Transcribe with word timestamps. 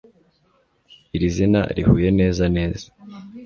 Iri 1.15 1.27
zina 1.35 1.61
rihuye 1.75 2.09
neza 2.19 2.43
neza 2.55 2.85